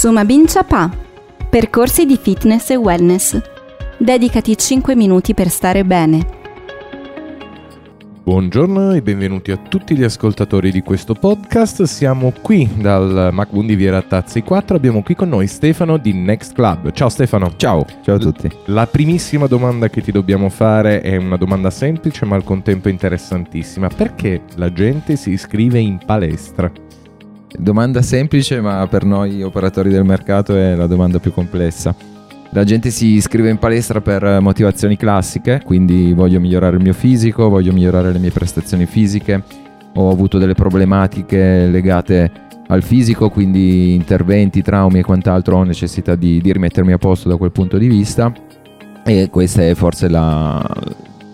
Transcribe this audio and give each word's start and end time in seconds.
Suma 0.00 0.24
Bincia 0.24 0.64
Pa. 0.64 0.90
Percorsi 1.50 2.06
di 2.06 2.16
fitness 2.16 2.70
e 2.70 2.76
wellness. 2.76 3.38
Dedicati 3.98 4.56
5 4.56 4.96
minuti 4.96 5.34
per 5.34 5.50
stare 5.50 5.84
bene. 5.84 6.26
Buongiorno 8.22 8.94
e 8.94 9.02
benvenuti 9.02 9.50
a 9.50 9.58
tutti 9.58 9.94
gli 9.94 10.02
ascoltatori 10.02 10.70
di 10.70 10.80
questo 10.80 11.12
podcast. 11.12 11.82
Siamo 11.82 12.32
qui 12.40 12.66
dal 12.80 13.28
MacBoon 13.30 13.66
di 13.66 13.74
Viera 13.74 14.00
Tazzi 14.00 14.40
4. 14.40 14.74
Abbiamo 14.74 15.02
qui 15.02 15.14
con 15.14 15.28
noi 15.28 15.46
Stefano 15.46 15.98
di 15.98 16.14
Next 16.14 16.54
Club. 16.54 16.92
Ciao 16.92 17.10
Stefano. 17.10 17.52
Ciao, 17.56 17.84
ciao 18.02 18.14
a 18.14 18.18
tutti. 18.18 18.50
La 18.68 18.86
primissima 18.86 19.48
domanda 19.48 19.90
che 19.90 20.00
ti 20.00 20.12
dobbiamo 20.12 20.48
fare 20.48 21.02
è 21.02 21.16
una 21.16 21.36
domanda 21.36 21.68
semplice 21.68 22.24
ma 22.24 22.36
al 22.36 22.44
contempo 22.44 22.88
interessantissima. 22.88 23.88
Perché 23.88 24.44
la 24.54 24.72
gente 24.72 25.16
si 25.16 25.32
iscrive 25.32 25.78
in 25.78 25.98
palestra? 26.02 26.72
Domanda 27.58 28.00
semplice, 28.00 28.60
ma 28.60 28.86
per 28.86 29.04
noi 29.04 29.42
operatori 29.42 29.90
del 29.90 30.04
mercato 30.04 30.56
è 30.56 30.74
la 30.74 30.86
domanda 30.86 31.18
più 31.18 31.32
complessa. 31.32 31.94
La 32.50 32.64
gente 32.64 32.90
si 32.90 33.08
iscrive 33.08 33.50
in 33.50 33.58
palestra 33.58 34.00
per 34.00 34.40
motivazioni 34.40 34.96
classiche, 34.96 35.60
quindi 35.64 36.12
voglio 36.12 36.40
migliorare 36.40 36.76
il 36.76 36.82
mio 36.82 36.92
fisico, 36.92 37.48
voglio 37.48 37.72
migliorare 37.72 38.12
le 38.12 38.18
mie 38.18 38.30
prestazioni 38.30 38.86
fisiche, 38.86 39.42
ho 39.94 40.10
avuto 40.10 40.38
delle 40.38 40.54
problematiche 40.54 41.66
legate 41.66 42.30
al 42.68 42.82
fisico, 42.82 43.30
quindi 43.30 43.94
interventi, 43.94 44.62
traumi 44.62 45.00
e 45.00 45.02
quant'altro, 45.02 45.58
ho 45.58 45.62
necessità 45.64 46.14
di, 46.14 46.40
di 46.40 46.52
rimettermi 46.52 46.92
a 46.92 46.98
posto 46.98 47.28
da 47.28 47.36
quel 47.36 47.52
punto 47.52 47.78
di 47.78 47.88
vista. 47.88 48.32
E 49.04 49.28
questa 49.30 49.62
è 49.62 49.74
forse 49.74 50.08
la, 50.08 50.64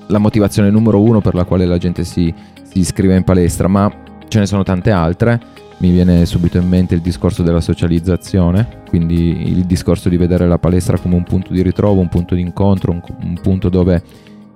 la 0.06 0.18
motivazione 0.18 0.70
numero 0.70 1.00
uno 1.00 1.20
per 1.20 1.34
la 1.34 1.44
quale 1.44 1.66
la 1.66 1.78
gente 1.78 2.04
si, 2.04 2.32
si 2.62 2.78
iscrive 2.78 3.16
in 3.16 3.24
palestra, 3.24 3.68
ma 3.68 3.90
ce 4.28 4.38
ne 4.38 4.46
sono 4.46 4.62
tante 4.64 4.90
altre 4.90 5.40
mi 5.78 5.90
viene 5.90 6.24
subito 6.24 6.58
in 6.58 6.68
mente 6.68 6.94
il 6.94 7.00
discorso 7.00 7.42
della 7.42 7.60
socializzazione, 7.60 8.82
quindi 8.88 9.50
il 9.50 9.64
discorso 9.64 10.08
di 10.08 10.16
vedere 10.16 10.46
la 10.46 10.58
palestra 10.58 10.98
come 10.98 11.14
un 11.14 11.24
punto 11.24 11.52
di 11.52 11.62
ritrovo, 11.62 12.00
un 12.00 12.08
punto 12.08 12.34
di 12.34 12.40
incontro, 12.40 12.92
un, 12.92 13.02
un 13.22 13.38
punto 13.42 13.68
dove 13.68 14.02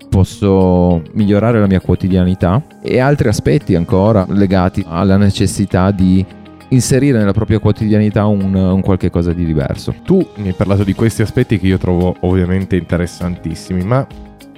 posso 0.08 1.02
migliorare 1.12 1.60
la 1.60 1.66
mia 1.66 1.80
quotidianità 1.80 2.62
e 2.82 2.98
altri 2.98 3.28
aspetti 3.28 3.74
ancora 3.74 4.26
legati 4.28 4.84
alla 4.86 5.16
necessità 5.16 5.90
di 5.90 6.24
inserire 6.70 7.18
nella 7.18 7.32
propria 7.32 7.58
quotidianità 7.58 8.26
un, 8.26 8.54
un, 8.54 8.80
qualche 8.80 9.10
cosa 9.10 9.32
di 9.32 9.44
diverso. 9.44 9.94
Tu 10.04 10.26
mi 10.36 10.48
hai 10.48 10.54
parlato 10.54 10.84
di 10.84 10.94
questi 10.94 11.22
aspetti 11.22 11.58
che 11.58 11.66
io 11.66 11.78
trovo 11.78 12.16
ovviamente 12.20 12.76
interessantissimi, 12.76 13.82
ma 13.82 14.06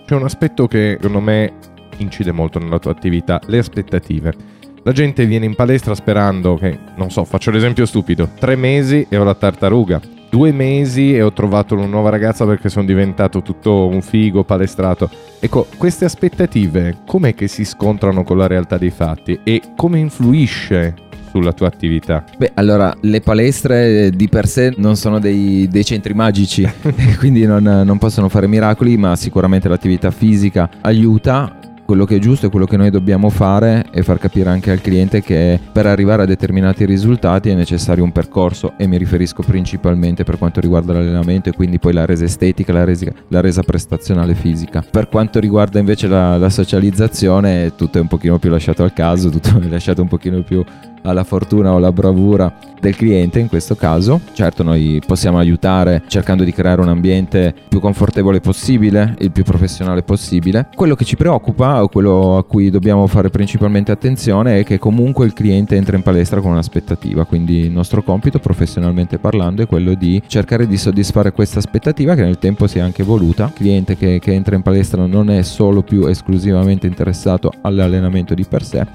c'è 0.06 0.14
un 0.14 0.24
aspetto 0.24 0.66
che 0.66 0.98
secondo 1.00 1.20
me 1.20 1.52
incide 1.98 2.32
molto 2.32 2.58
nella 2.58 2.78
tua 2.78 2.90
attività, 2.90 3.40
le 3.46 3.58
aspettative. 3.58 4.60
La 4.84 4.90
gente 4.90 5.26
viene 5.26 5.46
in 5.46 5.54
palestra 5.54 5.94
sperando 5.94 6.56
che, 6.56 6.76
non 6.96 7.08
so, 7.08 7.22
faccio 7.24 7.52
l'esempio 7.52 7.86
stupido, 7.86 8.30
tre 8.36 8.56
mesi 8.56 9.06
e 9.08 9.16
ho 9.16 9.22
la 9.22 9.34
tartaruga. 9.34 10.00
Due 10.28 10.50
mesi 10.50 11.14
e 11.14 11.22
ho 11.22 11.32
trovato 11.32 11.76
una 11.76 11.86
nuova 11.86 12.10
ragazza 12.10 12.44
perché 12.44 12.68
sono 12.68 12.84
diventato 12.84 13.42
tutto 13.42 13.86
un 13.86 14.02
figo 14.02 14.42
palestrato. 14.42 15.08
Ecco, 15.38 15.68
queste 15.76 16.04
aspettative 16.04 16.96
com'è 17.06 17.32
che 17.32 17.46
si 17.46 17.64
scontrano 17.64 18.24
con 18.24 18.36
la 18.36 18.48
realtà 18.48 18.76
dei 18.76 18.90
fatti 18.90 19.38
e 19.44 19.62
come 19.76 20.00
influisce 20.00 20.94
sulla 21.30 21.52
tua 21.52 21.68
attività? 21.68 22.24
Beh, 22.36 22.50
allora, 22.54 22.92
le 23.02 23.20
palestre 23.20 24.10
di 24.10 24.28
per 24.28 24.48
sé 24.48 24.74
non 24.78 24.96
sono 24.96 25.20
dei, 25.20 25.68
dei 25.70 25.84
centri 25.84 26.12
magici, 26.12 26.68
quindi 27.20 27.46
non, 27.46 27.62
non 27.62 27.98
possono 27.98 28.28
fare 28.28 28.48
miracoli, 28.48 28.96
ma 28.96 29.14
sicuramente 29.14 29.68
l'attività 29.68 30.10
fisica 30.10 30.68
aiuta 30.80 31.56
quello 31.84 32.04
che 32.04 32.16
è 32.16 32.18
giusto 32.18 32.46
e 32.46 32.50
quello 32.50 32.66
che 32.66 32.76
noi 32.76 32.90
dobbiamo 32.90 33.28
fare 33.28 33.84
è 33.90 34.02
far 34.02 34.18
capire 34.18 34.50
anche 34.50 34.70
al 34.70 34.80
cliente 34.80 35.20
che 35.20 35.58
per 35.72 35.86
arrivare 35.86 36.22
a 36.22 36.26
determinati 36.26 36.84
risultati 36.84 37.50
è 37.50 37.54
necessario 37.54 38.04
un 38.04 38.12
percorso 38.12 38.74
e 38.76 38.86
mi 38.86 38.96
riferisco 38.96 39.42
principalmente 39.42 40.24
per 40.24 40.38
quanto 40.38 40.60
riguarda 40.60 40.92
l'allenamento 40.92 41.48
e 41.48 41.52
quindi 41.52 41.78
poi 41.78 41.92
la 41.92 42.04
resa 42.04 42.24
estetica, 42.24 42.72
la 42.72 42.84
resa, 42.84 43.10
la 43.28 43.40
resa 43.40 43.62
prestazionale 43.62 44.34
fisica. 44.34 44.84
Per 44.88 45.08
quanto 45.08 45.40
riguarda 45.40 45.78
invece 45.78 46.06
la, 46.06 46.36
la 46.36 46.50
socializzazione 46.50 47.74
tutto 47.74 47.98
è 47.98 48.00
un 48.00 48.08
pochino 48.08 48.38
più 48.38 48.50
lasciato 48.50 48.82
al 48.82 48.92
caso, 48.92 49.28
tutto 49.28 49.58
è 49.60 49.68
lasciato 49.68 50.02
un 50.02 50.08
pochino 50.08 50.42
più 50.42 50.64
alla 51.02 51.24
fortuna 51.24 51.72
o 51.72 51.76
alla 51.76 51.92
bravura 51.92 52.52
del 52.82 52.96
cliente 52.96 53.38
in 53.38 53.48
questo 53.48 53.76
caso. 53.76 54.20
Certo 54.32 54.62
noi 54.64 55.00
possiamo 55.06 55.38
aiutare 55.38 56.02
cercando 56.08 56.42
di 56.42 56.52
creare 56.52 56.80
un 56.80 56.88
ambiente 56.88 57.54
più 57.68 57.78
confortevole 57.78 58.40
possibile, 58.40 59.14
il 59.20 59.30
più 59.30 59.44
professionale 59.44 60.02
possibile. 60.02 60.68
Quello 60.74 60.96
che 60.96 61.04
ci 61.04 61.16
preoccupa 61.16 61.82
o 61.82 61.88
quello 61.88 62.36
a 62.36 62.44
cui 62.44 62.70
dobbiamo 62.70 63.06
fare 63.06 63.30
principalmente 63.30 63.92
attenzione 63.92 64.58
è 64.58 64.64
che 64.64 64.78
comunque 64.78 65.26
il 65.26 65.32
cliente 65.32 65.76
entra 65.76 65.96
in 65.96 66.02
palestra 66.02 66.40
con 66.40 66.50
un'aspettativa, 66.50 67.24
quindi 67.24 67.58
il 67.58 67.70
nostro 67.70 68.02
compito 68.02 68.40
professionalmente 68.40 69.18
parlando 69.18 69.62
è 69.62 69.66
quello 69.66 69.94
di 69.94 70.20
cercare 70.26 70.66
di 70.66 70.76
soddisfare 70.76 71.32
questa 71.32 71.60
aspettativa 71.60 72.14
che 72.14 72.22
nel 72.22 72.38
tempo 72.38 72.66
si 72.66 72.78
è 72.78 72.80
anche 72.80 73.04
voluta. 73.04 73.44
Il 73.44 73.52
cliente 73.52 73.96
che, 73.96 74.18
che 74.18 74.32
entra 74.32 74.56
in 74.56 74.62
palestra 74.62 75.06
non 75.06 75.30
è 75.30 75.42
solo 75.42 75.82
più 75.82 76.06
esclusivamente 76.06 76.88
interessato 76.88 77.52
all'allenamento 77.60 78.34
di 78.34 78.44
per 78.44 78.64
sé, 78.64 78.86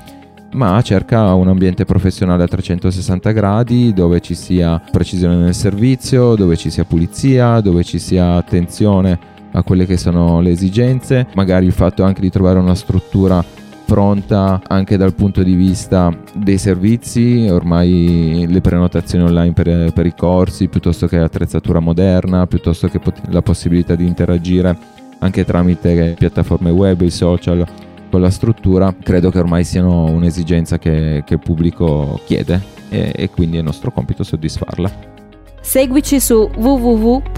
ma 0.58 0.82
cerca 0.82 1.34
un 1.36 1.48
ambiente 1.48 1.86
professionale 1.86 2.44
a 2.44 2.48
360 2.48 3.32
gradi 3.32 3.94
dove 3.94 4.20
ci 4.20 4.34
sia 4.34 4.82
precisione 4.92 5.36
nel 5.36 5.54
servizio, 5.54 6.34
dove 6.34 6.58
ci 6.58 6.72
sia 6.72 6.84
pulizia, 6.84 7.62
dove 7.62 7.84
ci 7.84 8.00
sia 8.00 8.34
attenzione 8.34 9.36
a 9.52 9.62
quelle 9.62 9.86
che 9.86 9.98
sono 9.98 10.42
le 10.42 10.50
esigenze, 10.50 11.28
magari 11.36 11.68
il 11.68 11.72
fatto 11.72 12.04
anche 12.04 12.22
di 12.22 12.32
trovare 12.32 12.58
una 12.58 12.76
struttura 12.76 13.44
pronta 13.86 14.62
anche 14.68 14.98
dal 14.98 15.14
punto 15.14 15.44
di 15.44 15.54
vista 15.54 16.12
dei 16.34 16.58
servizi, 16.58 17.48
ormai 17.50 18.46
le 18.50 18.60
prenotazioni 18.60 19.26
online 19.26 19.54
per, 19.54 19.94
per 19.94 20.06
i 20.08 20.14
corsi, 20.16 20.68
piuttosto 20.68 21.08
che 21.08 21.20
attrezzatura 21.20 21.80
moderna, 21.80 22.48
piuttosto 22.48 22.88
che 22.90 23.00
pot- 23.00 23.22
la 23.30 23.42
possibilità 23.42 23.96
di 23.96 24.06
interagire 24.06 24.78
anche 25.20 25.46
tramite 25.46 26.16
piattaforme 26.18 26.72
web, 26.72 27.02
i 27.02 27.10
social 27.10 27.66
con 28.10 28.22
la 28.22 28.30
struttura, 28.30 28.94
credo 29.02 29.30
che 29.30 29.40
ormai 29.40 29.64
siano 29.64 30.06
un'esigenza 30.06 30.78
che, 30.80 31.24
che 31.26 31.34
il 31.36 31.40
pubblico 31.40 32.20
chiede 32.26 32.62
e, 32.90 33.12
e 33.16 33.30
quindi 33.30 33.58
è 33.58 33.62
nostro 33.62 33.92
compito 33.92 34.24
soddisfarla. 34.24 35.16
Seguici 35.62 36.20
su 36.20 36.50
www.mboom.it 36.56 37.36